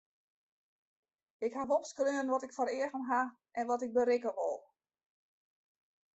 Ik 1.45 1.53
haw 1.53 1.69
opskreaun 1.77 2.31
wat 2.33 2.43
ik 2.45 2.55
foar 2.57 2.71
eagen 2.79 3.03
haw 3.11 3.27
en 3.59 3.65
wat 3.69 3.81
ik 3.85 3.91
berikke 3.97 4.31
wol. 4.37 4.59